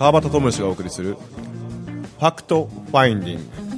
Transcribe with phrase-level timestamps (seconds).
[0.00, 3.70] 川端知義がお送りするファクトファインディング。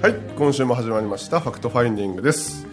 [0.00, 2.66] はい今週も始まりましたファクトファインディングです、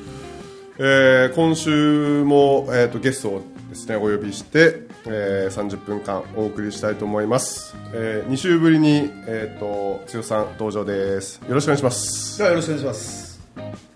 [0.78, 11.42] えー今週も、えー、とゲストをですねお呼びして、えー30分間お送りしたいと思います、え2週ぶりに、えー、と剛さん登場です。
[11.46, 12.38] よろしくお願いします。
[12.38, 13.93] ではよろしくお願いします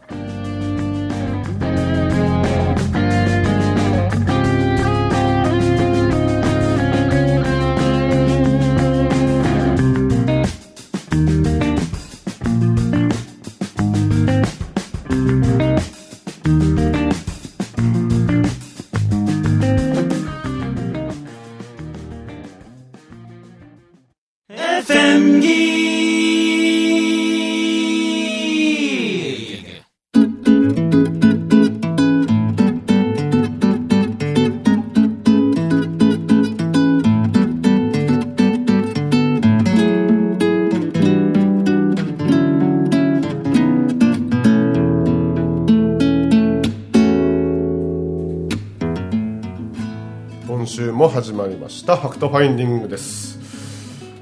[51.87, 53.39] したファクトファインディングです。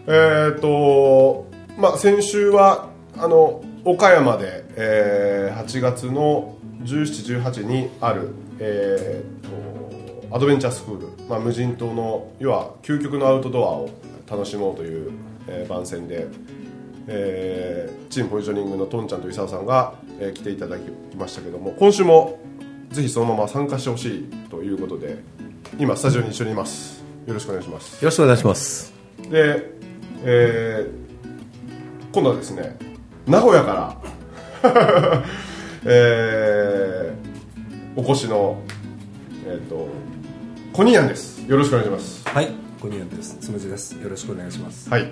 [0.05, 1.47] えっ、と
[1.80, 13.89] まあ先週はあの岡山で、えー8月の1718にあるえーとアドベンチャースクール、まあ、無人島の要は究極のアウトドアを
[14.29, 15.11] 楽しもうという、
[15.47, 16.27] えー番宣で、
[17.07, 20.83] えーチームポジショニングのトンちゃんと伊沢さんが、えー来ていただき
[21.17, 22.38] ましたけども今週も
[22.91, 25.17] ぜひそのまま参加してほしいということで
[25.79, 26.94] 今スタジオに一緒にいます。
[27.26, 28.03] よろしくお願いします。
[28.03, 28.94] よろしくお願いします。
[29.30, 29.72] で、
[30.24, 31.06] えー
[32.13, 32.78] 今度はですね
[33.28, 34.02] 名古屋か
[34.63, 35.24] ら、
[35.85, 38.62] えーお越しの
[39.47, 39.88] えっ、と
[40.74, 41.40] コニーヤンです。
[41.47, 42.28] よろしくお願いします。
[42.28, 42.50] はい
[42.81, 43.38] コニアンです。
[43.40, 43.94] つむじです。
[43.94, 44.90] よろしくお願いします。
[44.90, 45.12] はい。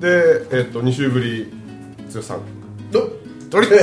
[0.00, 1.52] でえっ、と2週ぶり
[2.14, 2.40] 剛さん。
[2.90, 3.21] ど
[3.52, 3.66] どれ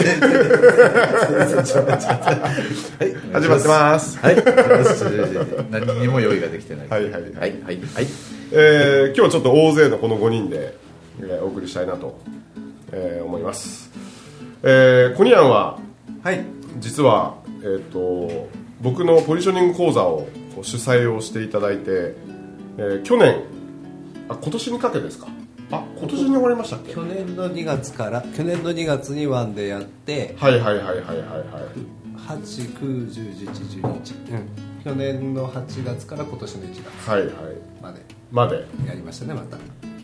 [3.31, 4.17] 始まってます。
[4.17, 4.35] はい、
[5.69, 6.87] 何にも用意ができてない。
[6.89, 7.11] はいはい。
[7.11, 7.77] はい、はい、はい。
[8.51, 10.73] えー今日はちょっと大勢のこの5人で、
[11.21, 12.19] えーお送りしたいなと、
[12.91, 13.91] えー思います、
[14.63, 15.77] えーコニアンは
[16.23, 16.43] はい。
[16.79, 18.47] 実は、えー、と
[18.81, 20.27] 僕のポジショニング講座を
[20.63, 22.15] 主催をしていただいて、
[22.79, 23.35] えー去年
[24.29, 25.31] あ今年にかけですかあ
[25.99, 26.93] 今年に終わりましたっけ？
[26.93, 31.17] 去年の2月から去年の2月にワンでやってはいはいはいはいはいはい。
[32.27, 34.49] 8910111うん。
[34.83, 37.31] 去年の8月から今年の1月はいはい。
[37.81, 37.99] まで。
[38.31, 38.55] まで。
[38.87, 39.57] やりましたねまた。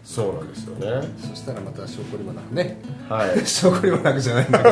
[0.03, 1.07] そうなんですよね。
[1.17, 2.77] そしたらまた証拠りもなくね。
[3.09, 3.39] はい。
[3.47, 4.69] 証拠りもなくじゃないんだけど。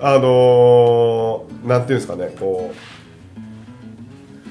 [0.08, 2.70] あのー、なんていうんですかねこ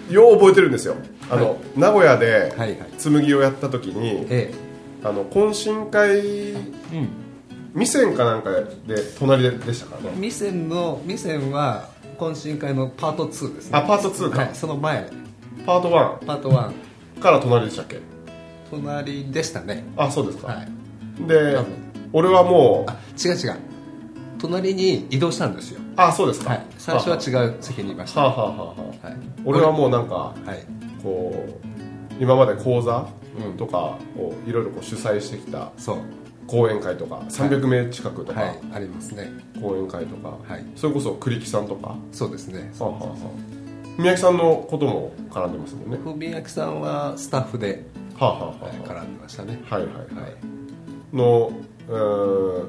[0.09, 0.95] うよう覚えてるんですよ
[1.29, 1.59] あの、はい。
[1.75, 2.77] 名古屋ではいはい。
[2.97, 4.53] 紬をやった時に、え
[5.03, 6.53] あの懇親会え
[6.93, 7.09] うん。
[7.73, 8.63] 未線かなんかで
[9.19, 10.17] 隣ででしたからね。
[10.17, 13.77] ミセンのミセンは懇親会のパート2ですね。
[13.77, 15.09] あパート2か、はい、その前。
[15.65, 17.99] パート1パート1から隣でしたっけ？
[18.71, 19.83] 隣でしたね。
[19.97, 21.27] あそうですか、はい。
[21.27, 21.57] で
[22.13, 23.55] 俺はもうあ違う違う。
[24.39, 25.81] 隣に移動したんですよ。
[25.97, 26.65] あそうですか、はい。
[26.77, 28.21] 最初は違う席にいました。
[28.21, 29.07] はあ、はあはあはあ。
[29.07, 29.17] はい。
[29.43, 33.07] 俺はもうなんかはいこう今まで講座
[33.57, 35.97] とかをいろいろこう主催してきたそう。
[36.47, 38.59] 講演会とか300名近くとか、はい。
[38.73, 39.31] ありますね。
[39.59, 40.65] 講演会とか、はい。
[40.75, 42.71] それこそ栗木さんとか、はそうですね。
[42.79, 43.15] あはあはあ。
[43.97, 45.97] 宮城さんのことも絡んでますもんね。
[45.97, 49.59] 文明さんはスタッフではあ、はあは絡んでましたね。
[49.65, 50.35] はいはいはい、はい。
[51.13, 51.51] の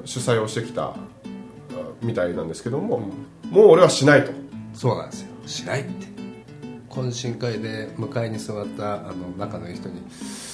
[0.05, 0.95] 主催をしてきたあ
[2.01, 3.11] みたいなんですけども、
[3.51, 4.31] もう俺はしないと。
[4.73, 5.27] そうなんですよ。
[5.45, 6.16] しないって
[6.97, 10.01] 懇親会で向かいに座ったあの仲のいい人に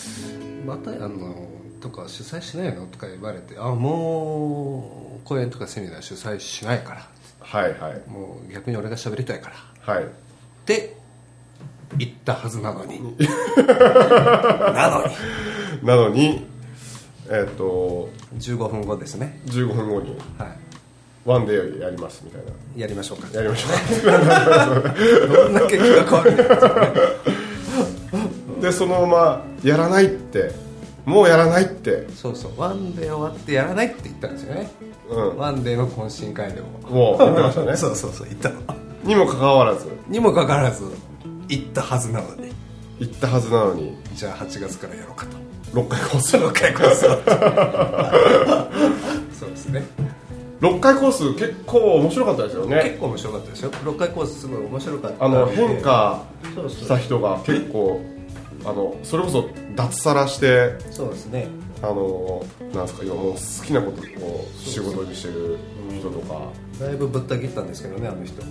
[0.68, 1.48] 「またあの
[1.80, 7.08] とか主催しないの?」とか言われて「あもう講演とかセミナー主催しないから
[7.40, 9.56] はいはいもう逆に俺が喋りたいから」
[9.94, 10.04] はい。
[10.04, 10.08] っ
[10.66, 10.98] て
[11.98, 13.00] 言ったはずなのに。
[13.68, 15.86] なのに。
[15.86, 16.48] なのに
[17.30, 19.40] えっ、と15分後ですね。
[19.48, 20.18] 15分後に。
[20.38, 20.56] は
[21.26, 22.52] ワンデーやりますみたいな。
[22.76, 23.28] いやりましょうか。
[23.34, 23.70] やりましょ
[25.34, 26.36] どんだけ気が変わる
[28.62, 30.52] でそのままやらないって。
[31.06, 32.08] もうやらないって。
[32.16, 32.52] そうそう。
[32.58, 34.72] ワンデー終わってやらないって言ったんですよね。
[35.10, 35.38] うん。
[35.38, 36.68] ワンデーの懇親会でも。
[36.90, 37.76] もう言ってましたね。
[37.76, 38.62] そうそうそう言ったの。
[39.04, 39.88] にもかかわらず。
[40.08, 40.84] にもかかわらず
[41.50, 42.54] 言ったはずなのに。
[43.00, 43.98] 言ったはずなのに。
[44.16, 45.36] じゃあ8月からやろうかと。
[45.74, 46.38] 6回コース。
[46.38, 47.10] 6回コースを
[49.38, 49.84] そうですね
[50.64, 53.72] 6回コース結構面白かったですよ結ね構面白かったですよ。
[53.72, 56.24] 6回コースすごい面白かったあの変化
[56.70, 58.02] した人が結構
[58.64, 61.48] あのそれこそ脱サラしてそうですね。
[61.82, 65.58] あのなんですか今もう好きなことを仕事にしてる
[66.00, 66.40] 人とか。
[66.80, 68.42] だいぶぶった切ったんですけどねあの人。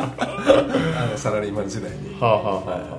[0.00, 2.20] あのサラリーマン時代に。
[2.20, 2.98] はあはあはあは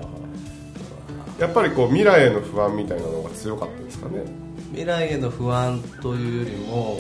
[1.40, 1.42] あ。
[1.42, 4.26] やっぱりこう未来への不安みたいなのが強かったですかね。
[4.72, 7.00] 未来への不安というよりも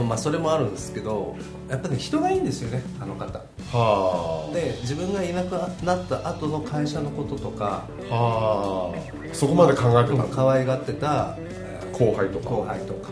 [0.00, 1.36] まあそれもあるんですけど
[1.68, 3.40] やっぱり、ね、人がいいんですよねあの方。
[3.72, 5.52] はで自分がいなく
[5.84, 9.34] なった後の会社のこととかあはあ。
[9.34, 10.14] そこまで考えてた。
[10.14, 12.48] んだ可愛がってたえー後輩とか。
[12.50, 13.10] 後輩とか。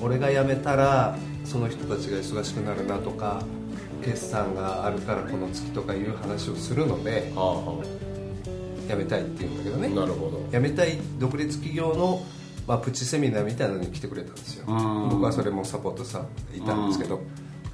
[0.00, 3.42] 俺が辞めたらその人たちが忙しくなるなとか
[4.04, 7.54] 決算があるからこの月とかいう話をするのではあ。
[7.54, 7.84] は
[8.88, 9.88] 辞めたいって言うんだけどあね。
[9.88, 10.40] なるほど。
[10.50, 12.20] 辞めたい独立企業の、
[12.66, 14.64] まあ、プチセミナーみたいなのに来てくれたんですよ。
[14.68, 15.08] うん。
[15.10, 16.24] 僕はそれもサポートさ
[16.54, 17.20] いたんですけど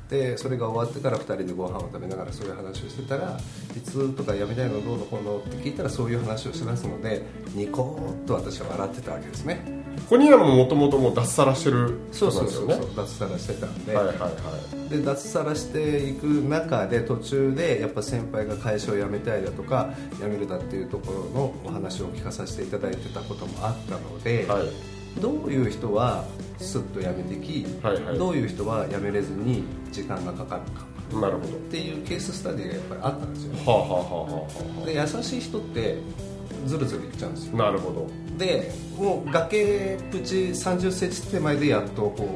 [0.08, 3.38] でそれが終わってから2人でご飯を食べながらそういう話をしてたら
[3.76, 7.22] いつとか辞めたいのどうのこうのって聞いたらそういう話をしだすので
[7.54, 9.78] ニコーッと私は笑ってたわけですね。
[10.08, 14.30] コニアももともともう脱サラしてるそう人なんそうそうですよねそう脱サラしてたんで、はいはいは
[14.86, 14.88] い。
[14.88, 26.24] で脱サラしていく中で途中でやっぱ先輩が会社を辞めたいだとか辞めるだっていうところのお話を聞かさせていただいてたこともあったので、はいどういう人は
[26.58, 28.18] スッと辞めてき、はいはい。
[28.18, 31.20] どういう人は辞めれずに時間がかかるか。
[31.20, 31.56] なるほど。
[31.56, 33.52] っていうケーススタディがやっぱりあったんですよ。
[33.64, 35.98] はあはあはあはで優しい人って
[36.66, 37.52] ズルズルいっちゃうんですよ。
[37.54, 38.06] あなるほど。
[38.36, 42.28] でもう崖プチ3 0センチ手前でやっとこ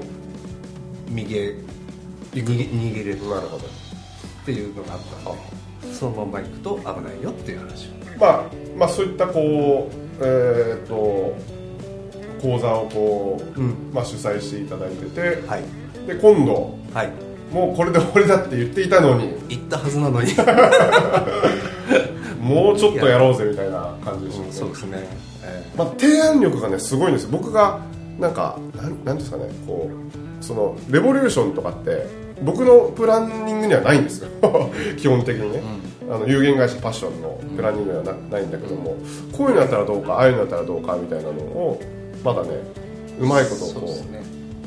[1.09, 1.57] う右へ
[2.33, 3.29] 逃げ逃げれる。
[3.29, 3.67] なるほど。
[3.67, 7.89] っていうのがあったんでそのまま行くと危ないよっていう話。
[7.89, 8.45] をまあ
[8.77, 11.37] まあそういったこうえーっと
[12.43, 13.91] 講座をこう、うん。
[13.93, 15.63] まあ、主催していただいてて、はい。
[16.07, 17.13] で今度はい。
[17.53, 20.33] もうこれで終わりだって言っていたのに行ったはずなのに。
[22.41, 24.53] もうちょっとやろうぜみたいな感じでしたね。
[24.53, 25.07] そうですね、
[25.45, 27.29] えまあ、提案力がねすごいんです。
[27.31, 27.79] 僕が
[28.19, 32.07] なんかなんなんですかねこうそのレボリューションとかって
[32.43, 34.29] 僕のプランニングにはないんですよ。
[34.99, 35.63] 基本的にね、
[36.11, 38.97] あの有限会社パッションのプランニングにはなないんだけども
[39.31, 41.81] こういうのやったらどうかああいうのやったらどうかみたいなのを
[42.25, 42.51] まだね
[43.19, 44.05] うまいことをこ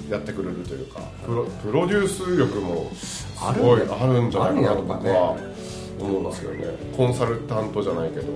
[0.09, 5.37] うやってくれるというかプロプロデュース力もすあるんごいだあるんじゃないかなと僕は
[5.99, 6.65] 思うんですよね。
[6.95, 8.27] コンサルタントじゃないけど。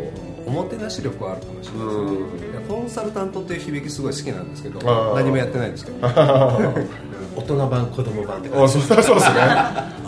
[0.48, 2.60] おもてなし力はあるかもしれない。
[2.60, 4.80] ですコンサルタントっていう響きすごい好きなんですけど
[5.14, 5.98] 何もやってないんですけど。
[7.36, 9.16] 大人版子供版ってあそうそうですね。
[9.16, 9.30] 僕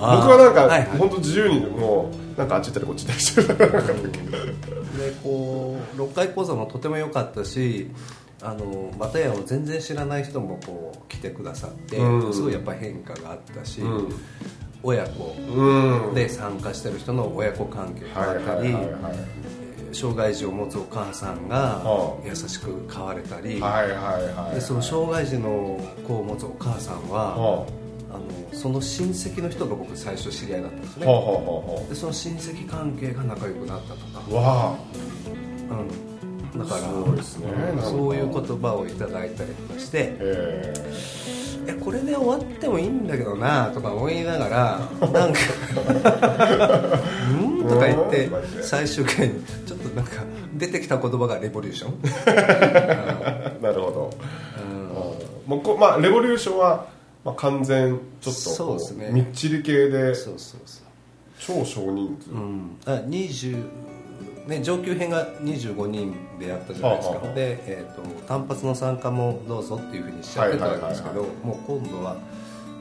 [0.02, 0.98] はなんか、はいはい。
[0.98, 3.48] 本当自由にもうなんかあっち行ったりこっち行ったりしてる
[4.98, 7.90] でこう6回講座もとても良かったし
[8.44, 12.34] あのバタヤンを全然知らない人もこう来てくださって、うん。
[12.34, 14.10] すごいやっぱ変化があったし、うん。
[14.84, 16.16] 親子うん。
[16.16, 18.76] で参加してる人の親子関係があったり、
[19.94, 22.28] 障害児を持つお母さんがはあ。
[22.28, 23.62] 優しく変われたり、
[24.54, 27.82] でその障害児の子を持つお母さんは、はあ。
[28.14, 31.06] のその親戚の人が僕最初知り合いだったんですね、
[31.90, 34.22] でその親戚関係が仲良くなったとか。
[34.32, 34.36] あ。
[34.36, 34.76] わ
[35.70, 36.11] うん、
[36.58, 37.48] だからすごいですね。
[37.82, 40.74] そういう言葉をいただいたりとかしてあえ
[41.66, 44.80] 「いやこれで終わってもいいんだけどな」とか思いながら
[45.12, 45.40] なんか
[47.32, 48.30] 「うん?」とか言って
[48.62, 50.24] 最終回にちょっとなんか
[50.56, 51.92] 出てきた言葉がレボリューション？
[52.02, 54.10] ー なるほど。
[55.48, 56.86] もうこまあレボリューションは、
[57.26, 59.10] まあ、完全ちょっとこそうですね。
[59.12, 60.82] みっちり系でそうそうそう。
[61.40, 63.64] 超少人数、うん、あ20
[64.48, 72.16] ね、上級編が25人でやったじゃないですか、はあはあで、えー、と単発の参加もどうぞっていうふうにしちゃってたんですけど、はいもう今度は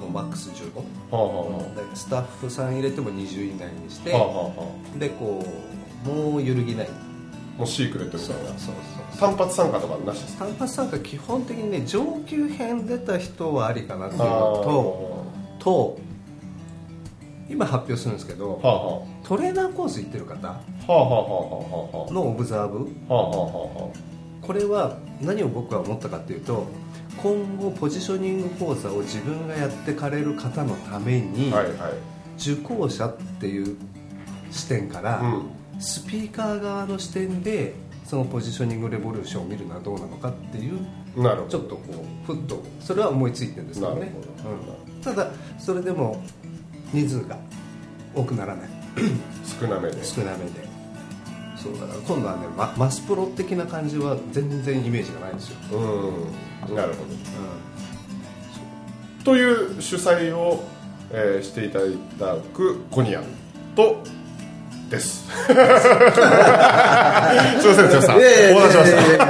[0.00, 4.44] もうマックス15、はあはあスタッフさん入れても20以内にして、あはあはあ。
[4.46, 4.66] は
[4.98, 5.44] でこ
[6.06, 6.88] うもう揺るぎない。
[6.88, 6.90] あ
[7.58, 8.74] もうシークレットみたいなそう
[9.10, 10.46] そう単発参加とかなしですか？
[10.46, 14.30] 単発参加基本的にね上級編出た人はありかなっていうのあ
[14.64, 15.26] と
[15.58, 15.98] と
[17.50, 20.60] 今発表するんですけどーはあはトレーナーコース行ってる方
[22.12, 22.78] のオブザーブ。
[22.78, 23.26] はあはあ
[23.86, 23.92] は
[24.40, 26.66] これは何を僕は思ったかっていうと
[27.22, 31.74] 今後ポジショニング講座を自分がやってかれる方のために、あはいはい。
[32.38, 33.76] 受講者っていう
[34.50, 35.50] 視点から、うん。
[35.78, 40.80] スピーカー側の視点でそのポジショニングレボリューションを見るのはどうなのかっていう
[41.16, 41.48] なるほど。
[41.48, 41.82] ちょっとこ
[42.24, 44.12] うふっとそれは思いついてるんですけどね。
[44.96, 45.00] うん。
[45.02, 46.22] ただそれでも
[46.92, 47.36] 人数が
[48.14, 48.68] 多くならない。
[49.60, 50.04] 少なめで。
[50.04, 50.68] 少なめで。
[51.56, 56.74] そうだから今度はねママスプロ的な感じは全然イメージがないんですよ、うん。
[56.74, 57.10] なるほど。
[59.24, 60.64] という主催を、
[61.10, 63.24] えーしていただくコニアン
[63.76, 64.02] と
[64.90, 65.24] です。
[65.46, 65.88] すいませ
[67.82, 68.16] ん剛さん。
[68.16, 69.24] お待たせしました。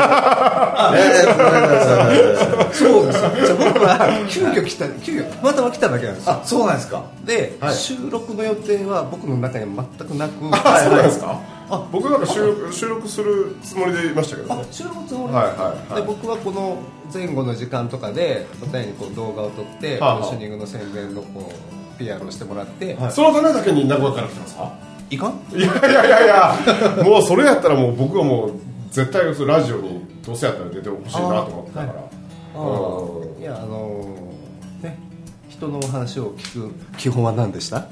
[2.73, 3.19] そうです。
[3.21, 3.31] じゃあ
[3.73, 6.33] 僕は急遽来た急遽たまたま来ただけなんですよ。
[6.33, 7.03] あそうなんですか。
[7.25, 7.75] で、はい。
[7.75, 11.39] 収録の予定は僕の中には全くなくあそうなんですか
[11.71, 16.79] あ僕なんか収録収録するつもりでいましたけど収録のつもりはいで僕はこの
[17.15, 20.19] 前後の時間とかで答えにこう動画を撮って、はあはあ。
[20.21, 21.53] ポジショニングの宣伝のこ
[21.97, 24.73] う PR をしてもらって、そのためだけに名古屋から来たんですか？
[25.11, 25.41] いかん？
[25.57, 26.27] いやいやいやい
[26.99, 28.53] やもうそれやったらもう僕はもう
[28.91, 32.03] 絶対そのラジオにどうせやったら出てほしいなと思ってたから。
[32.61, 33.43] うん。
[33.43, 34.99] いやあのーね。
[35.49, 37.87] 人のお話を聞く基本は何でした？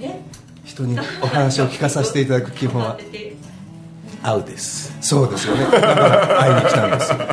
[0.00, 0.20] え？
[0.64, 2.98] 人にお話を聞かさせていただく基本は？
[4.24, 4.96] 合うです。
[5.00, 5.64] そうですよね。
[5.66, 7.18] 会いに来たんですよ。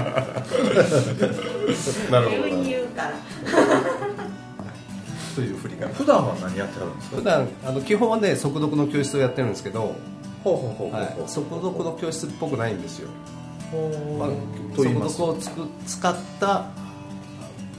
[2.11, 2.43] なるほど。
[2.43, 3.11] 急に言うから
[5.39, 7.15] という振りが普段は何やってはるんですか？
[7.17, 9.95] 普段あの基本はね速読の教室をやってるんですけど、
[10.43, 13.07] ほうほうほうほうはい、速読の教室っぽくないんですよ、
[14.19, 14.29] まあ、
[14.75, 16.65] 速読をつく使った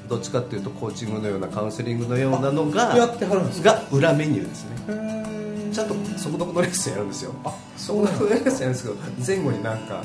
[0.08, 5.70] どっちかっていうとコーチングのようなカウンセリングのようなのがやってはるんですが裏メニューですね。
[5.72, 7.34] ちゃんと速読のレッスンやるんですよ。
[7.76, 10.02] 速読のレッスンやるんですけど前後になんか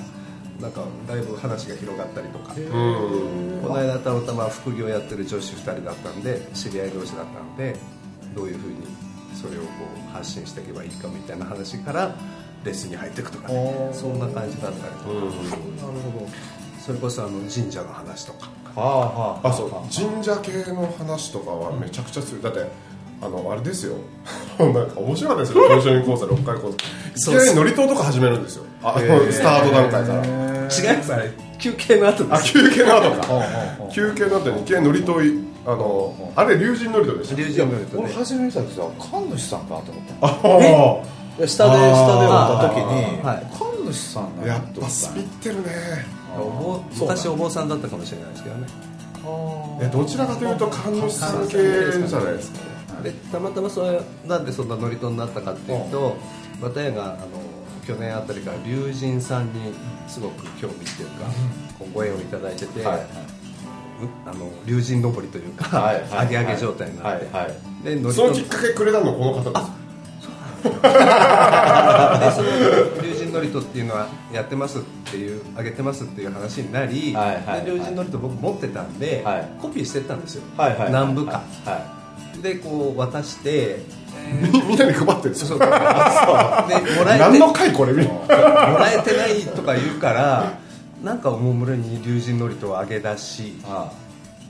[0.61, 2.53] なんかだいぶ話が広がったりとか。
[2.55, 7.75] うんこの間たまたま副業やってる女子2人だったんで知り合い同士だったんで
[8.35, 8.75] どういうふうに
[9.33, 9.67] それをこ
[10.07, 12.15] う発信していけばいいかみたいな話から
[12.63, 13.89] レッスンに入っていくとかね。
[13.93, 16.27] そんな感じだったりとか、なるほど。
[16.79, 18.49] それこそあの神社の話とか。
[18.75, 19.47] はあはあ。
[19.49, 19.71] あそう。
[19.91, 22.41] 神社系の話とかはめちゃくちゃ強い。
[22.43, 22.67] だって
[23.25, 23.95] あのあれですよ。
[24.59, 25.67] なんか面白かったですよ。
[25.67, 28.63] ポジショニング講座6回講座いきなり乗り塔とか始めるんですよ。
[28.83, 30.25] あのスタート段階から。
[30.25, 31.31] 違いますあれ。
[31.57, 32.41] 休憩の後です。
[32.41, 33.27] あ休憩の後か。
[33.91, 41.01] 休憩の後にいきなり乗り塔いあのあれ龍神乗り塔でした龍神の人俺ね初め見た時は神主さんかと思っ
[41.39, 41.47] た。
[41.47, 43.47] 下で下でおった時にあはい
[43.83, 46.15] 神主さんあやっぱスピってるね。
[46.37, 48.95] お坊昔お坊さんだったかもしれないですけどね。
[49.81, 56.17] えどちらかというと神主さん系じゃないですかでたまたまそれなんでそんなノリトになったかっていうと
[56.61, 57.25] 綿谷があの
[57.85, 59.73] 去年あたりから龍神さんに
[60.07, 61.25] すごく興味っていうか、
[61.77, 63.05] こうご縁をいただいてて、はいはい。
[64.01, 67.55] うんあの龍神登りというか、はいはい上げ上げ状態になって、はいはい。
[67.83, 69.85] でノリトそのきっかけくれたのこの方です
[70.63, 72.49] でその
[73.03, 79.47] 龍神ノリトっていうのはやってますっていう上げてますっていう話になり、はいはいで龍神ノリト僕持ってたんで、はい。
[79.61, 81.95] コピーしてったんですよ、はいはい何部か、は
[82.45, 83.79] でこう渡して。
[84.41, 85.59] みみんなに配ってるそうよそう。
[85.59, 87.19] でもらえて。
[87.19, 90.57] 何の回これもらえてないとか言うから
[91.03, 93.53] なんかおもむろに龍神のりと上げ出し。
[93.65, 93.91] あ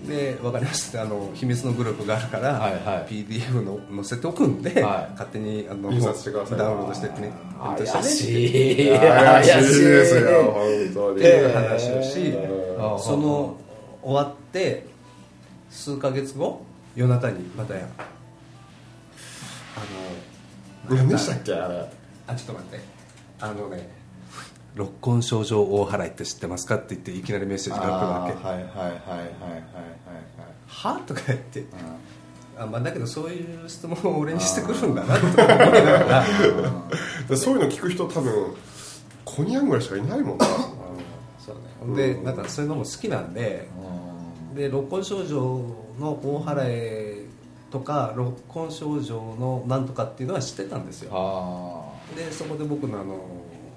[0.08, 1.02] で分かりました。
[1.02, 3.12] あの秘密のグループがあるから、はいはい。
[3.12, 5.12] PDF の載せておくんで、はい。
[5.12, 6.58] 勝手にあの印刷してください。
[6.60, 7.34] ダウンロードしてね。
[7.60, 11.18] あプリント怪しい怪しいですよ本当に。
[11.18, 13.58] っていう話をし、ーその
[14.04, 14.86] 終わって
[15.70, 16.62] 数ヶ月後
[16.96, 17.88] 夜中にまたや
[19.75, 21.90] あの何でしたっけあれ。
[22.28, 22.80] あちょっと待って。
[23.40, 23.90] あのね
[24.75, 28.48] 六根症状大払いって知ってますかって言っていきなりメッセージが来るわけ。
[28.48, 29.86] はいはいはいはいはいはい
[30.68, 31.66] はとか言って。
[32.58, 36.25] あまあだけどそういう質問を俺にしてくるんだなって思いながら。
[37.28, 38.56] でそういうの聞く人多分
[39.25, 40.46] コニャンぐらいしかいないもんな。
[41.40, 41.54] そ
[41.86, 42.14] うね。
[42.14, 43.68] でなんかそういうのも好きなんで
[44.55, 45.41] で六根症状
[46.00, 47.27] の大払い
[47.71, 51.12] とか六根症状のなんとかっていうのは知ってたんですよ。
[51.13, 53.19] あでそこで僕のあの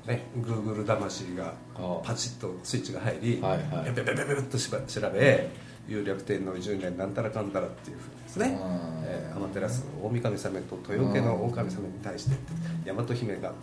[0.06, 3.92] ね Google 魂があパチッとスイッチが入り、はいはい。
[3.92, 5.48] ベベベベベッとしば調べ
[5.88, 12.36] 有略天の10年なんたらかんたらっていうふうですねうんえー天照大神様と豊家の大神様に対して
[12.84, 13.54] 大和姫が、うん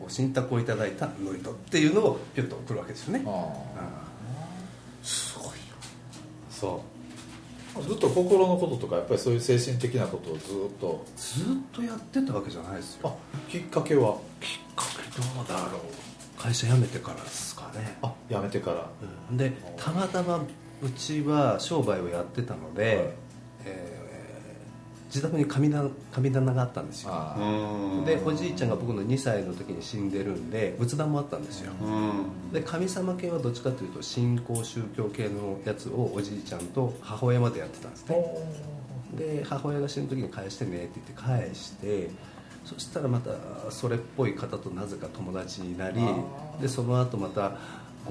[0.00, 3.48] ご神託をいただいた祝詞っていうのをピュッと送るわけですよねあ
[6.60, 6.82] そ
[7.78, 7.82] う。
[7.82, 10.44] ずっと心のこととかやっぱりそういう精神的なことをずっ
[10.80, 11.04] と。
[11.16, 13.10] ーずっとやってたわけじゃないですよ。
[13.10, 14.16] あきっかけは？
[14.40, 16.40] きっかけどうだろう。
[16.40, 17.98] 会社辞めてからですかね。
[18.02, 18.90] あ辞めてから。
[19.30, 19.36] うん。
[19.36, 23.14] でたまたまうちは商売をやってたので、
[23.64, 23.93] えー
[25.14, 27.12] 自宅に神棚神棚があったんですよ。
[28.04, 31.72] でおじいちゃんが僕の2歳の時に死んでるんで仏壇もあったんですよ。
[31.80, 32.52] うん。
[32.52, 38.24] で神様系はどっちかというと信仰宗教系のやつをおじいちゃんと母親までやってたんですね。
[39.16, 42.10] で母親が死ぬ時に返してねって言って返して
[42.64, 46.00] そしたらまたそれっぽい方となぜか友達になり
[46.60, 47.56] でその後また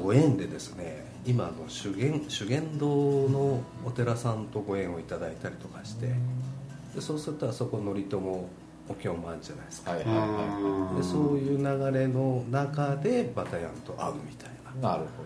[0.01, 2.88] ご縁でですね今あの修験修験道
[3.27, 6.13] のお寺さんとご縁をいただいたりとかして
[6.95, 8.50] でそうするとあそこ祝詞も
[8.89, 11.63] お経もあるじゃないですか、はいはいはでそういう流
[11.97, 14.50] れの中でバタヤンと会うみたい
[14.81, 14.89] な。
[14.89, 15.23] いなるほ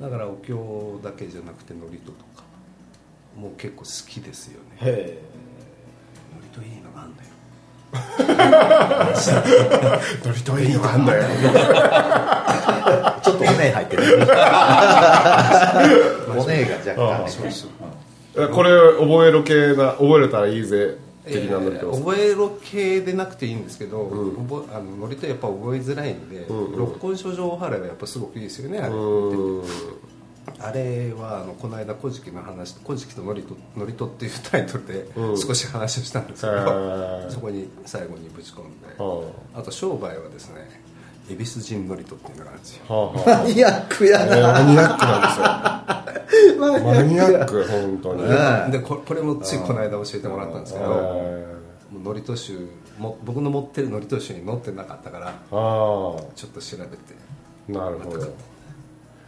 [0.00, 2.18] だからお経だけじゃなくて祝詞とか
[3.36, 4.76] もう結構好きですよね。
[4.80, 5.18] どへ
[6.52, 7.28] 祝詞いいのがあんだよ。
[10.24, 11.22] ドリトいいのがあんだよ。
[13.22, 14.02] ちょっとおね入ってる。
[16.36, 17.70] おねが若干そうそう。
[17.70, 18.03] え
[18.34, 24.04] これ覚えろ系な覚えれたらいいぜ的なのえー覚えろ系でなくていいんですけど、
[24.48, 30.14] 覚えあのノリとやっぱ覚えづらいんで、六根書状払いはやっぱすごくいいですよねあれって。
[30.58, 37.30] あれはあのこの間「古事記」の話「古事記とノリと「ノリと」っていうタイトルで少し話をしたんですけど、へー。
[37.30, 40.82] そこに最後にぶち込んで、はあと商売はですね
[41.28, 42.84] 恵比寿神ノリとっていうのがあるんですよ。
[42.88, 43.44] あはあはあ。
[43.44, 45.06] マニアックやえーマニアック。
[45.06, 48.72] なんですよマニアック本当に。
[48.72, 51.46] でここれもついこの間教えてもらったんですけど
[52.02, 57.14] ノリと集も僕の持ってるノリと集に載ってなかったからちょっと調べて。
[57.68, 58.34] なるほど。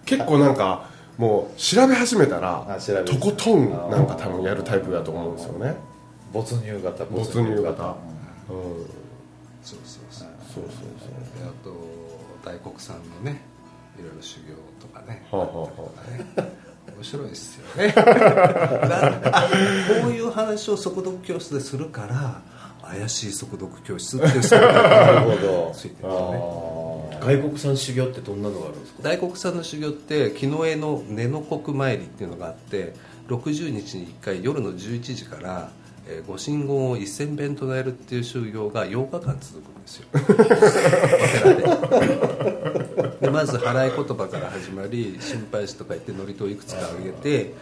[0.04, 5.74] 結構なんかもう調べ始めたらとことんなんか多分やるタイプだと思うんですよね。
[6.32, 7.68] 没入型没入型。
[7.68, 7.76] うん。
[9.62, 10.28] そうそうそう。
[10.54, 10.84] そうそう
[12.46, 13.40] 大黒さんのね
[13.98, 15.50] いろいろ修行とかねはあはあ
[16.42, 16.48] は
[16.96, 17.92] 面白いですよね。
[20.02, 22.40] こういう話を速読教室でするから
[22.88, 25.72] 怪しい速読教室っていうそ なるほど。
[25.74, 26.38] ついてるんですね
[27.20, 29.02] 外国産修行ってどんなのがあるんですか？
[29.02, 32.94] 大黒さんの修行って木の絵の根の国参りっていうのがあって
[33.28, 35.70] 60日に1回夜の11時から、
[36.08, 40.06] えー、御神言を1000遍唱えるっていう修行が8日間続くんですよ。
[40.14, 43.16] お寺で。
[43.21, 47.54] でまず払い言葉から始まり心配師とか言って祝詞をいくつかあげて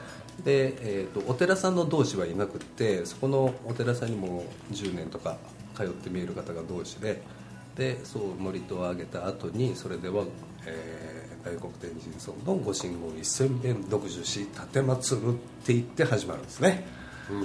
[0.45, 5.37] で、えー、とお寺さんの同士はいなくってそこのお寺さんにも10年とか
[5.75, 7.23] 通って見える方が同士で
[7.77, 10.25] でそう祝詞をあげた後にそれでは、
[10.67, 16.71] えー大黒天神尊の御神言一千遍読受し立てまつるって言って始まるんですね。
[16.71, 17.37] でな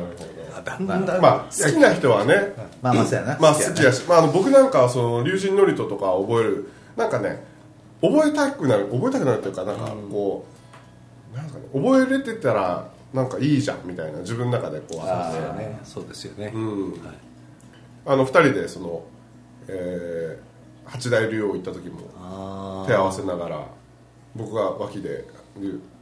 [0.00, 3.38] るほあだんだん、どまあ好きな人はねまあまあそうやな。
[3.40, 6.68] まあ好きだし、まあ、あの僕なんかはその龍神祝詞とか覚える。
[6.96, 7.42] なんかね
[8.00, 10.44] 覚えたくなる覚えたくなるというかなんかこ
[11.32, 15.78] う、なんかね覚えれてたらなんかいいじゃんみたいな自分の中でこうあってね。
[15.84, 16.90] そうですよね、うん。
[16.92, 17.00] はい。
[18.06, 19.04] あの二人でその、
[19.68, 20.48] えー
[20.88, 23.66] 八大竜王行った時もあ手合わせながら
[24.34, 25.37] 僕が脇で竜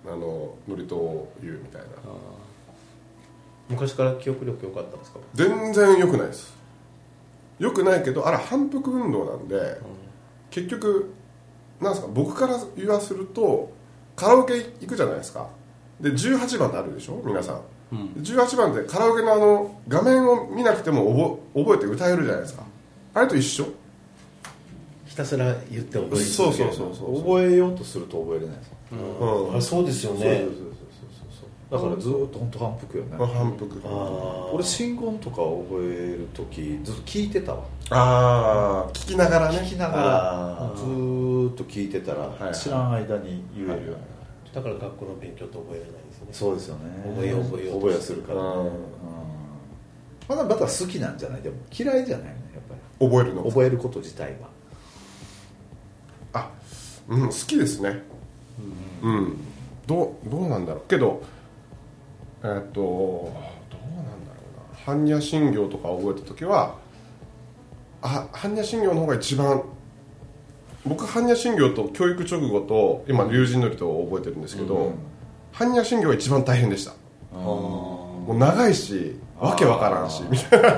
[0.06, 1.86] あの祝詞を言うみたいな。
[3.68, 5.18] 昔から記憶力良かったんですか？
[5.34, 6.54] 全然良くないです。
[7.58, 9.80] 良くないけどあれ反復運動なんで、
[10.50, 11.10] 結局
[11.80, 13.72] なんですか僕から言わすると
[14.14, 15.48] カラオケ行くじゃないですか。
[16.00, 17.20] で18番ってあるでしょ？
[17.24, 17.60] 皆さん、
[18.22, 22.62] 18番ってカラオケのあの画面を見なくても覚覚えて歌えるじゃないですか。
[23.14, 23.66] あれと一緒。
[25.06, 31.48] ひたすら言って覚えるそうそうそうそう覚えようとすると覚えれないですうんあそうですよそうそうねそうそうそう。
[31.68, 33.16] だからずーっと本当反復よね。
[33.16, 33.80] 反復。
[33.84, 37.64] あ俺信言とか覚える時ずっと聞いてたわ。
[37.90, 39.58] ああ聞きながらね。
[39.58, 43.96] 聞きながらずーっと聞いてたらはい知らん間に言えるようになる。
[44.54, 46.28] だから学校の勉強って覚えれないんですね。
[46.32, 46.82] そうですよね。
[47.14, 48.40] 覚えよう覚えよう覚えはするから。
[48.42, 48.56] ねうん。
[48.66, 48.70] うん。
[50.28, 51.42] まだまた好きなんじゃない？
[51.42, 52.62] でも嫌いじゃないねやっ
[52.98, 54.48] ぱ覚えるのり覚えること自体は。
[56.32, 56.50] あ
[57.08, 58.02] うん好きですね
[59.02, 59.36] うん、
[59.86, 60.88] どうどうなんだろう。
[60.88, 61.22] けど
[62.42, 64.40] えーっとどうなんだろ
[64.86, 65.04] うな。
[65.04, 66.76] 般若心経とか覚えた時は
[68.02, 69.62] あ般若心経の方が一番
[70.84, 74.92] 僕般若心経と教育直後と今龍神のりと覚えてるんですけど、
[75.52, 76.92] 般若心経が一番大変でした。
[77.32, 80.68] もう長いしわけわからんしみたいな。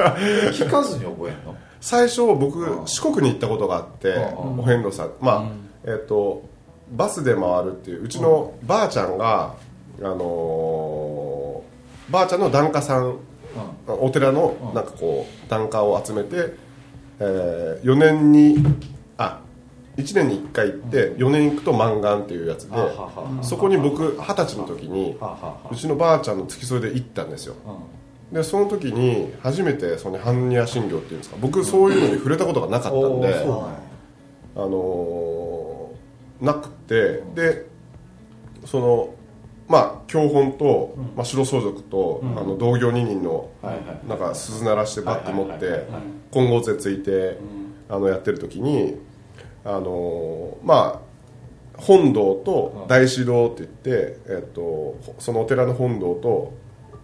[0.51, 1.55] 聞かずに覚えんの？
[1.81, 5.13] 最初僕四国に行ったことがあってお遍路さん。
[5.21, 5.45] まあ、
[5.85, 6.43] えっ、と
[6.93, 9.55] バスで回るっていううちのばあちゃんが、
[10.01, 13.19] あのーばあちゃんの檀家さん、
[13.87, 16.55] お寺のなんかこう檀家を集めて、
[17.21, 18.57] え4年に
[19.19, 19.41] あ
[19.99, 22.77] 1年に1回行って4年行くと満願っていうやつで
[23.43, 25.19] そこに僕二十歳の時に
[25.71, 27.57] うちのばあちゃんの付き添いで行ったんですよ。
[28.33, 33.35] でその時に初めてその般若心経っていうんですか僕そういうのに触れたことがなかったんで、
[34.57, 35.48] あのー
[36.41, 37.67] なくてで
[38.65, 39.15] その
[39.69, 43.51] まあ教本と、まあ、白相続と、あの同業二人の、
[44.09, 45.87] なんか鈴鳴らしてバッて持って
[46.33, 47.37] 金剛勢ついて、
[47.91, 48.97] あのやってる時に
[49.65, 51.09] あのーまあ
[51.79, 56.53] 本堂と大師堂って言って、えっとそのお寺の本堂と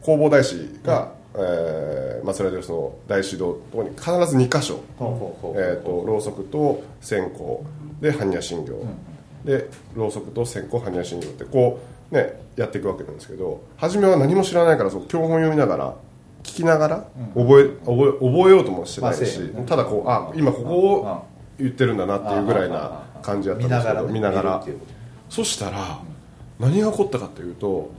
[0.03, 7.39] 弘法大師が、えー、祀られてるその大師堂のとに必ず2箇所、ほうほうほうえー、とろうそくと線香
[8.01, 8.73] で般若心経、
[9.45, 11.81] でろうそくと線香般若心経ってこ
[12.11, 15.95] うねやっていくわけなんですけど初めは何も知らないからそう教本読みながら
[16.43, 21.25] 聞きながら覚え,、覚え覚えようともしてないし、ただこうあ今ここを
[21.59, 24.65] 言ってるんだなっていうぐらいな感じだったんですけど見見ながら。
[25.31, 25.99] そしたら
[26.61, 27.91] 何が起こったかというと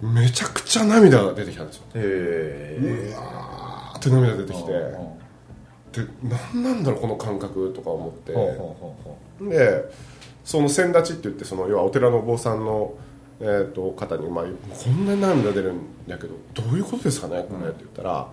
[0.00, 1.82] めちゃくちゃ涙が出てきたんですよ。
[1.94, 4.72] へえあーって涙出てきて。
[4.72, 6.06] で
[6.52, 8.32] 何なんだろうこの感覚とか思って。
[9.48, 9.90] で
[10.44, 12.94] その先立ちって言ってその要はお寺のお坊さんの、
[13.40, 18.30] えー、と方に、まあ、こんなに涙出るんだけどどういうことですかねこれって言ったら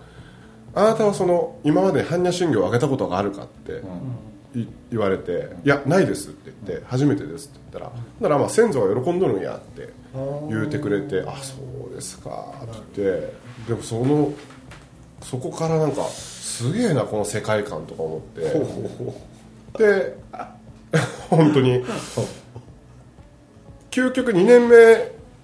[0.74, 3.82] あなたはその今まで般若心経をあげたことがあるかって
[4.58, 9.92] い言われて「いやないです」って言って「初めてです」って言ったら「だからまあ先祖が喜んどるんや」って
[10.48, 11.54] 言うてくれて「あそ
[11.90, 13.32] うですか」って言って
[13.68, 14.32] でもその
[15.22, 18.42] そこからなんかすげえなこの世界観とか思って。
[19.78, 20.18] で
[21.30, 21.84] 本当に。
[23.90, 24.76] 究極2年目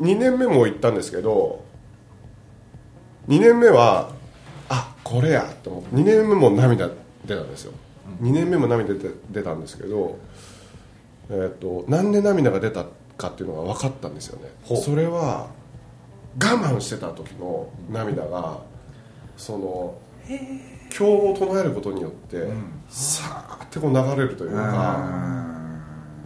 [0.00, 1.62] 2年目も行ったんですけど
[3.28, 4.10] 2年目は
[4.68, 5.96] あこれやと思って。
[5.96, 6.88] 2年目も涙
[7.26, 7.72] 出たんですよ。
[8.22, 10.18] 2年目も涙出て出たんですけど、
[11.30, 14.48] えー、となんで涙が出たかっていうのが分かったんですよね。
[14.76, 15.48] それは
[16.42, 18.60] 我慢してた時の涙が
[19.36, 19.98] その
[20.90, 22.48] 経を唱えることによって、
[22.88, 25.44] さーってこう流れるというか、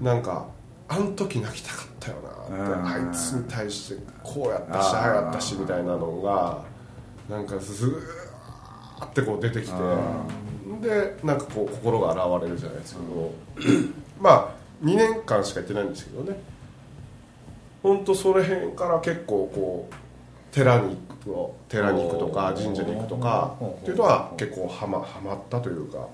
[0.01, 0.47] なんか
[0.89, 6.65] あの時泣きたかったよなってあいつに対してこうやったしああやったしみたいなのが
[7.29, 9.77] なんかずーってこう出てきて
[10.83, 13.35] でなんかこう心が現れるじゃないですけど
[14.21, 14.49] まあ
[14.85, 16.37] 2年間しか行ってないんですけどね。
[17.83, 19.95] 本当それ辺から結構こう
[20.55, 26.07] 寺に行くと寺に行くとか神社に行くとかっていうのは結構はまはまったというか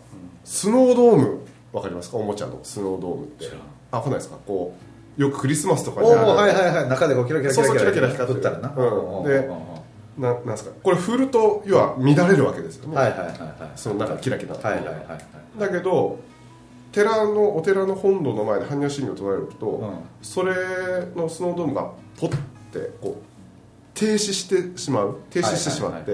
[0.49, 1.41] スノードーム
[1.75, 2.17] わかりますか？
[2.17, 3.45] おもちゃのスノードームって。
[3.91, 4.39] あ来ないですか？
[4.47, 4.75] こ
[5.19, 6.89] うよくクリスマスとかにあるおおはいはいはい。
[6.89, 8.75] 中でこうキラキラキラキラキラ光ってるったらな。
[8.75, 9.25] うん。
[9.25, 9.47] で
[10.17, 10.71] ななんですか？
[10.83, 13.73] これ振ると要は乱れるわけですよね、はいはいはいはい。
[13.77, 14.61] その中キラキラは。
[14.61, 15.19] いはいはいは
[15.57, 15.61] い。
[15.61, 16.19] だけど
[16.93, 20.03] 寺のお寺の本堂の前で般若心経を唱えると、ん。
[20.23, 20.55] それ
[21.15, 22.37] のスノードームがポッ
[22.73, 23.23] てこう
[23.93, 25.21] 停止してしまう？
[25.29, 26.13] 停止してしまって。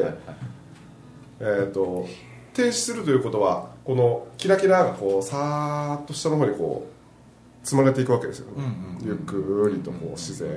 [1.38, 2.08] えーと
[2.52, 8.64] 停止するということはこのキラキラがこうさーっと下の方にこう積まれていくわけですよね、
[9.02, 10.50] ゆっくりとこう自然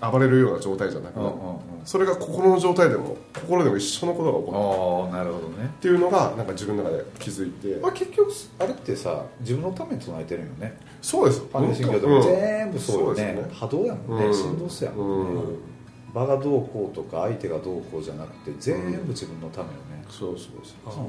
[0.00, 1.50] 暴れるような状態じゃなくなる、うんうん。
[1.50, 5.16] うんそれが心の状態でも心でも一緒のことが起こる。
[5.16, 5.64] ああなるほどね。
[5.64, 7.80] っていうのがなんか自分の中で気づいて。
[7.80, 10.78] まあ結局あれってさ自分のために唱えてるよね。
[11.00, 11.40] そうです。
[11.50, 13.48] 般若心経と全部そうよね,、ね。
[13.50, 14.34] 波動やもんね、うん。
[14.34, 16.12] 振動数やもんね、うん。
[16.12, 21.04] 場がどうこうとか相手がどうこうじゃなくて全部自分のためよね、そうそうそうそう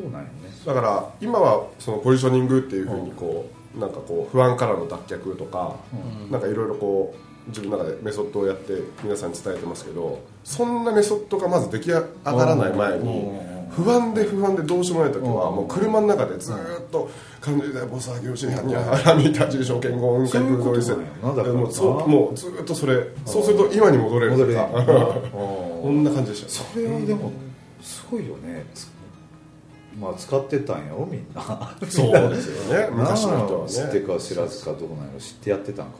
[0.00, 0.28] なんよね。
[0.64, 5.76] だから今はそのポジショニングっていうふうにこうなんかこう不安からの脱却とか
[6.30, 7.14] なんかいろいろこ
[7.46, 13.30] う自分の中でメソッドをやって皆さんに伝えてますけどそんなメソッドがまず出来上がらない前に
[13.74, 17.08] 不安で不安でどうしようもない時はもう車の中でずーっと
[17.40, 21.36] 「感じで菩薩行師ににゃはらみたち証券語雲海空同意せそういうことなんや。
[21.36, 24.84] なだからもうそうもうずーっとそれそうすると今に戻れる戻れるとか
[25.32, 26.50] こんな感じでした。
[26.50, 27.32] それはでも
[27.80, 28.66] すごいよね。
[28.74, 28.86] つ
[30.00, 31.42] まあ使ってたんやろみんな。
[31.88, 32.12] そう。
[32.34, 33.72] ですよね昔の人はね。
[33.72, 35.20] 知ってか知らずかどうなんやろ。
[35.20, 35.92] 知ってやってたんか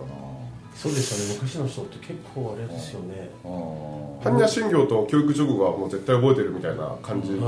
[0.74, 1.38] そうでしたね。
[1.42, 3.30] 昔の人って結構あれですよね。
[4.24, 7.40] 般若心経と教育直後はもう絶対覚えてるみたいな感じって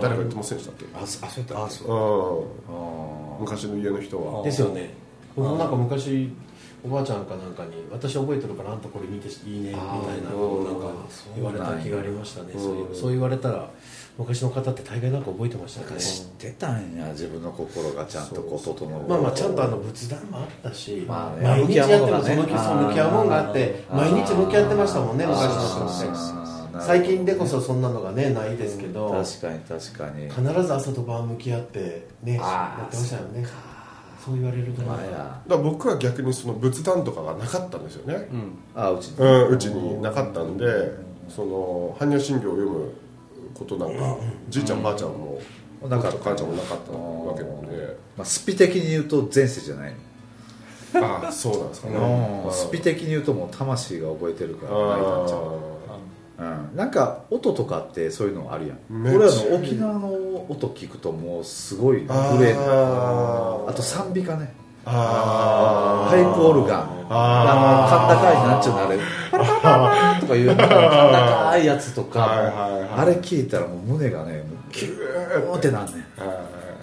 [0.00, 0.86] 誰か言ってませんでしたっけ？
[0.94, 4.42] あそあそうやったあそううんあ昔の家の人は。
[4.42, 4.94] ですよね。
[5.36, 6.30] 僕もなんか昔
[6.84, 10.88] おばあちゃんかなんかに「私覚えてるからあんたこれ見ていいね」みたいなのをなんか
[11.34, 12.54] 言われた気がありましたね。
[12.92, 13.68] そう言われたら
[14.18, 16.00] 昔の方って大概なんか覚えてましたね。
[16.00, 19.08] 知ってたんや自分の心がちゃんとこう整う。
[19.08, 23.84] まあまあちゃんとあの仏壇もあったし、まあね毎日やってもそのねその向き合うもんがあって。
[23.90, 30.28] 毎日向き合ってましたもんね昔の人って最近でこそそんなのがねないですけど確かに確かに。
[30.28, 33.46] 必ず朝と晩向き合ってねやってましたよね
[34.24, 38.28] そう言われるとだから僕は逆にその仏壇とかがなかったんですよね、
[38.74, 39.18] あうちに。
[39.18, 40.66] うんうちになかったんで
[41.28, 42.92] その般若心経を読む
[43.54, 44.16] ことなんか
[44.48, 45.40] じいちゃんばあちゃんも
[45.88, 46.18] なかった。
[46.18, 47.96] 母ちゃんもなかったわけなんで。
[48.16, 49.94] まあスピ的に言うと前世じゃない
[50.94, 51.06] の。
[51.06, 51.96] ああそうなんですかね。
[51.96, 52.52] うん。
[52.52, 55.72] スピ的に言うともう魂が覚えてるから泣いたんちゃう
[56.38, 58.78] うん、なんか音とかってそういうのあるやん。
[59.02, 59.18] めっちゃ。
[59.18, 60.12] 俺らの沖縄の
[60.48, 62.56] 音聞くともうすごい震える。
[62.58, 64.52] あーあと賛美歌ね。
[64.84, 68.98] あパイプオルガンあの甲高いなんちゅうのあれ
[69.30, 75.56] パラパラパラとかいう甲高いやつとかあれ聞いたらもう胸がねもうキュー。
[75.56, 76.02] ってなんねん、うん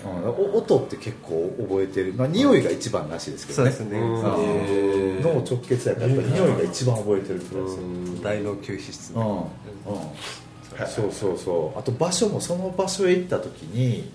[0.06, 7.84] お音って結構覚えてる、まあ、匂いが一番らしいですけどねそうですね脳直結やからやっぱり匂いが一番覚えてるくらいですよ
[8.24, 9.44] 大脳救出うんうん
[10.88, 11.80] そうそうそう。
[11.80, 14.12] あと場所もその場所へ行った時に、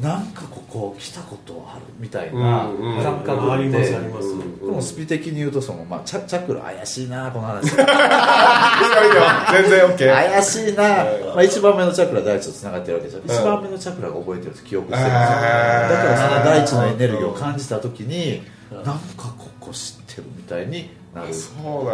[0.00, 4.38] なんかここ来たことあるみたいなうんうん感覚って、ありますあります。
[4.38, 7.72] でもスピ的に言うとその、まあ、チャチャクラ怪しいなこの話。
[7.72, 11.04] いいよいいよ全然 OK 怪しいな、まあ、
[11.42, 15.18] 1番目のチャクラ大地とつながってるわけでしょ1番目のチャクラが覚えてるんです記憶してるんですよ。
[15.18, 21.28] だからその大地のエネルギーを感じた時になんかここ知ってるみたいになる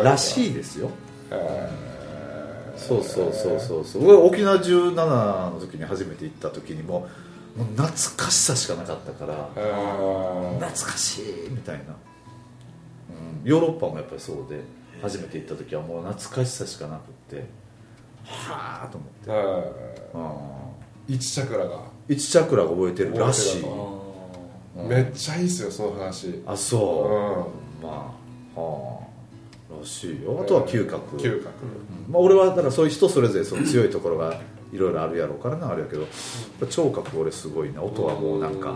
[0.04, 0.90] らしいですよ
[2.76, 4.04] そうそうそうそうそう。
[4.04, 7.08] 俺沖縄17の時に初めて行った時にも
[7.56, 11.82] もう懐かしさしかなかったからあ懐かしいみたいな、
[13.42, 14.60] うん、ヨーロッパもやっぱりそうで
[15.00, 17.46] 初めて行った時はもう懐かしさしかなくって
[18.24, 19.30] はあと思って。
[19.30, 20.18] ー。
[20.18, 21.82] ああー1チャクラが。
[22.08, 23.62] 1チャクラが覚えてるらしい。
[23.62, 23.74] 覚
[24.76, 24.88] うん。
[24.88, 26.42] めっちゃいいっすよその話。
[26.46, 27.50] あそ
[27.82, 28.14] う、ま
[28.56, 29.03] あはあ
[29.80, 30.40] らしいよ。
[30.42, 31.50] あとは嗅覚、嗅覚。
[32.10, 34.40] まあ、俺はだからそういう人それぞれその強いところが
[34.72, 36.06] いろいろあるやろうからなあれやけど。
[36.68, 37.82] 聴覚俺すごいな。
[37.82, 38.74] 音はもうなんか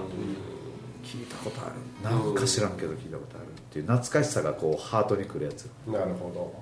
[1.04, 1.72] 聞いたことある。
[2.02, 5.68] なんか知らんけど聞いたことあるっていう懐かしさがこうハートにくるやつ。
[5.86, 6.54] なるほど。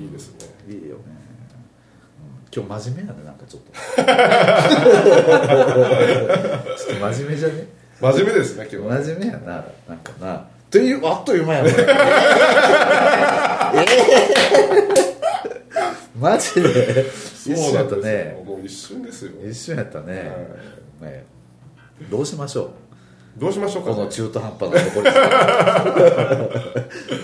[0.00, 0.46] いいですね。
[0.68, 1.02] いいよね、
[2.54, 2.64] うん。
[2.64, 3.72] 今日真面目やねなんかちょっと。
[3.74, 7.68] ちょっと真面目じゃね？
[8.00, 9.02] 真面目ですね今日は。
[9.02, 11.70] 真面目やななんかなというあっという間やもん。
[11.72, 14.98] えー。
[16.20, 17.06] マジで？
[17.46, 18.36] 一瞬やったね。
[18.38, 19.32] よもう一瞬ですよ。
[19.48, 20.30] 一瞬やったね,、
[21.00, 21.24] ね
[22.10, 22.70] どうしましょ
[23.36, 23.94] どうしましょうかね。
[23.94, 25.10] うこの中途半端なところ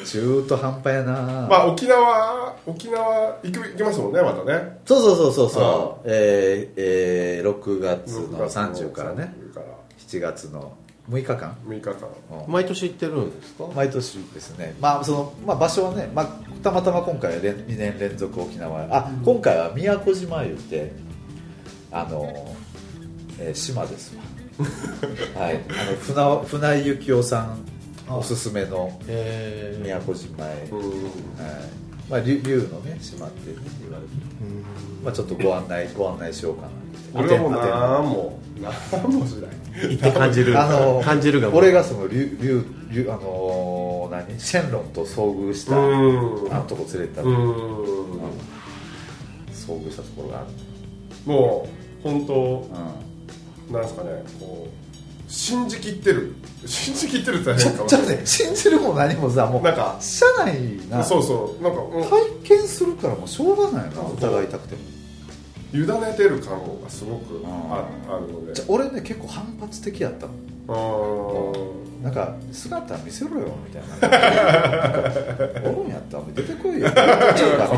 [0.06, 1.12] 中途半端やな、
[1.50, 4.78] まあ沖縄沖縄行く行きますもんねまたね。
[4.86, 6.06] そうそうそうそうあそう。
[6.06, 9.34] えー、えー、6月の6月の30からね。
[9.50, 9.66] 30から。
[9.98, 10.72] 7月の
[11.10, 12.08] 6日間？6日間。
[12.48, 13.64] 毎年行ってるんですか？
[13.74, 16.26] 毎年ですね、まあそのまあ、場所はね、まあ、
[16.62, 20.92] たまたま今回は2年連続沖縄あ今回は宮古島言って
[21.90, 22.54] あの、
[23.38, 24.22] えー島ですわ。
[25.42, 25.56] はい。
[26.14, 27.58] あの船船井幸雄さん
[28.08, 30.78] おすすめのえ宮古島へ、うん。
[30.78, 30.90] はい。
[32.08, 34.12] まあ、竜竜のね島って、ね、言われて、
[35.02, 37.62] まあ、ちょっとご案内ご案内しようかな俺はもう何
[38.12, 38.38] も
[38.92, 40.60] 何もしない行って感じる。
[40.60, 44.38] あの感じるが俺がその竜竜竜あのー何？
[44.38, 46.52] シェンロンと遭遇したうん。
[46.52, 47.28] あのとこ連れてった遭
[49.80, 50.46] 遇したところがある、
[51.24, 51.66] も
[52.00, 52.68] う本当
[53.70, 56.34] うなんですかねこう信じきってる。
[56.66, 58.08] 信じきってるってん、変かもしれない。
[58.08, 62.08] ちょっとね信じるも何もさもうなんか社内なそうそうなんか、うん。
[62.42, 64.02] 体験するからもうしょうがないな。
[64.02, 64.80] 疑いたくても
[65.74, 68.54] 委ねてる感がすごくんああるので。
[68.54, 70.32] じゃ俺ね結構反発的やったの。
[70.68, 74.10] うんなんか姿見せろよみたいな。
[75.64, 76.86] おるんやったら出てこいよ。
[76.86, 76.94] み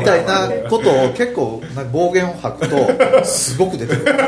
[0.03, 4.13] たいなことを結構なんか暴言を吐くとすごく出てくる。
[4.17, 4.25] ま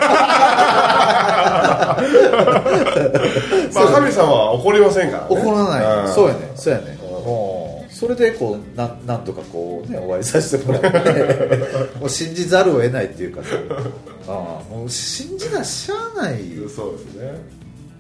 [3.82, 5.42] あ神様は怒りませんからね。
[5.42, 6.08] 怒らない、ん。
[6.08, 6.99] そうやねそうやね
[8.00, 13.50] それでこうなんなんとかこうねお会いさせてもらって もう信じざるを得ないっていうかさ
[14.32, 16.40] ああもう信じなしゃあない
[16.74, 17.60] そうですね。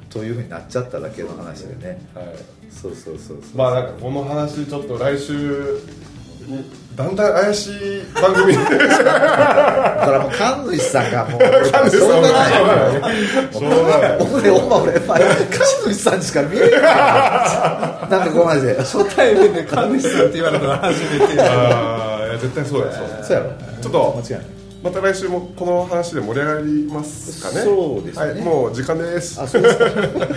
[0.09, 2.01] というふうになっちゃっただけの話でね。
[2.15, 2.25] はい。
[2.71, 3.57] そうそうそうそう。
[3.57, 5.79] まあなんかこの話ちょっと来週
[6.95, 8.53] だんだん怪しい番組。
[8.53, 11.41] だからもう神主さんがもう
[11.89, 13.53] しょうがない。
[13.53, 13.99] しょうが。
[13.99, 16.71] ない俺お前俺神主さんしか見えない。
[16.81, 16.87] な
[18.07, 23.43] んかこうマジで初対面で神主さんって言われたら初めてああいや絶対そうだよそうや。
[23.43, 24.59] ろちょっと間違いない。
[24.81, 27.61] また来週もこの話で盛り上がりますかね。
[27.61, 28.31] そうですね。
[28.31, 29.39] はい、もう時間です。
[29.41, 29.85] あそうですか。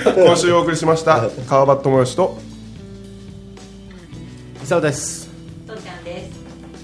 [0.15, 2.39] 今週お送りしました川端智義と。
[4.63, 5.22] 伊沢です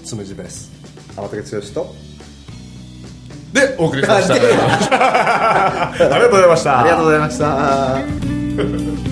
[0.09, 0.71] つむじです
[1.15, 1.95] 天竹剛と。
[3.53, 4.33] でお送りしました。
[5.93, 6.79] ありがとうございました。
[6.79, 7.37] ありがとうございまし
[9.05, 9.08] た